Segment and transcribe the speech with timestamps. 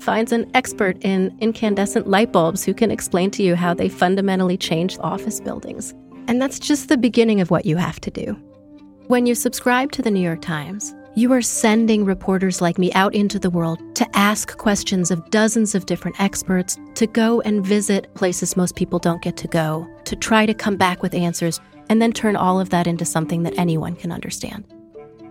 [0.00, 4.56] finds an expert in incandescent light bulbs who can explain to you how they fundamentally
[4.56, 5.94] change office buildings.
[6.26, 8.34] And that's just the beginning of what you have to do.
[9.06, 13.14] When you subscribe to the New York Times, you are sending reporters like me out
[13.14, 18.12] into the world to ask questions of dozens of different experts, to go and visit
[18.14, 22.00] places most people don't get to go, to try to come back with answers, and
[22.00, 24.64] then turn all of that into something that anyone can understand.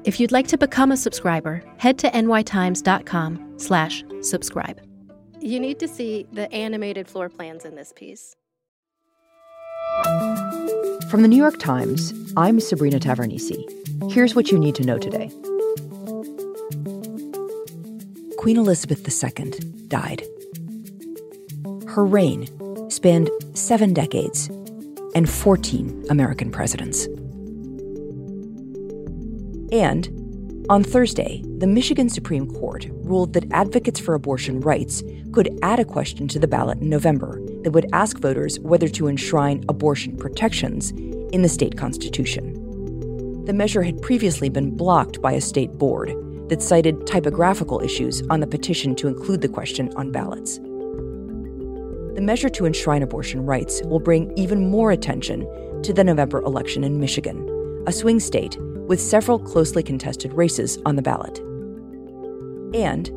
[0.03, 4.81] If you'd like to become a subscriber, head to nytimes.com slash subscribe.
[5.39, 8.35] You need to see the animated floor plans in this piece.
[11.09, 13.55] From the New York Times, I'm Sabrina Tavernise.
[14.11, 15.29] Here's what you need to know today.
[18.37, 19.51] Queen Elizabeth II
[19.87, 20.23] died.
[21.87, 22.47] Her reign
[22.89, 24.47] spanned seven decades
[25.15, 27.05] and 14 American presidents.
[29.71, 30.26] And
[30.69, 35.85] on Thursday, the Michigan Supreme Court ruled that advocates for abortion rights could add a
[35.85, 40.91] question to the ballot in November that would ask voters whether to enshrine abortion protections
[41.31, 42.53] in the state constitution.
[43.45, 46.13] The measure had previously been blocked by a state board
[46.49, 50.57] that cited typographical issues on the petition to include the question on ballots.
[50.57, 55.47] The measure to enshrine abortion rights will bring even more attention
[55.83, 58.57] to the November election in Michigan, a swing state
[58.87, 61.39] with several closely contested races on the ballot.
[62.73, 63.09] And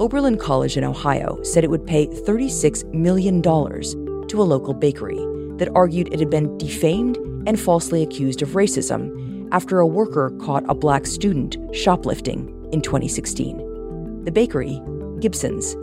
[0.00, 5.18] Oberlin College in Ohio said it would pay $36 million to a local bakery
[5.58, 10.64] that argued it had been defamed and falsely accused of racism after a worker caught
[10.68, 14.24] a black student shoplifting in 2016.
[14.24, 14.80] The bakery,
[15.20, 15.76] Gibson's,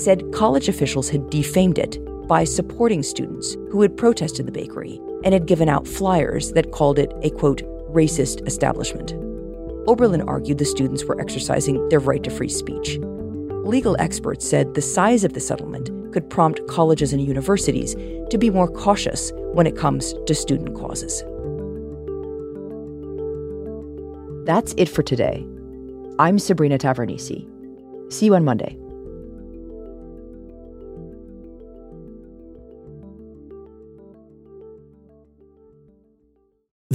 [0.00, 1.98] said college officials had defamed it
[2.28, 6.98] by supporting students who had protested the bakery and had given out flyers that called
[6.98, 7.62] it a quote
[7.96, 9.14] racist establishment.
[9.88, 12.98] Oberlin argued the students were exercising their right to free speech.
[13.64, 17.94] Legal experts said the size of the settlement could prompt colleges and universities
[18.30, 21.22] to be more cautious when it comes to student causes.
[24.46, 25.46] That's it for today.
[26.18, 27.48] I'm Sabrina Tavernise.
[28.12, 28.78] See you on Monday.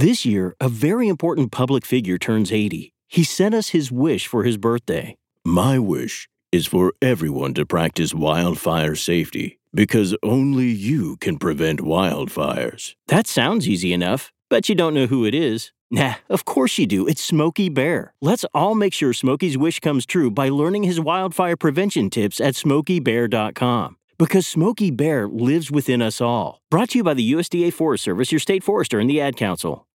[0.02, 2.92] This year, a very important public figure turns 80.
[3.06, 5.14] He sent us his wish for his birthday.
[5.44, 12.96] My wish is for everyone to practice wildfire safety because only you can prevent wildfires.
[13.06, 14.32] That sounds easy enough.
[14.50, 15.70] but you don't know who it is.
[15.88, 17.06] Nah, of course you do.
[17.06, 18.12] It's Smokey Bear.
[18.20, 22.54] Let's all make sure Smokey's wish comes true by learning his wildfire prevention tips at
[22.54, 23.96] smokeybear.com.
[24.18, 26.60] Because Smokey Bear lives within us all.
[26.72, 29.86] Brought to you by the USDA Forest Service, your state forester, and the Ad Council.